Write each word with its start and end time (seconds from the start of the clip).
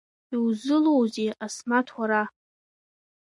Иузлылоузеи 0.33 1.29
Асмаҭ 1.45 1.87
уара? 1.99 2.23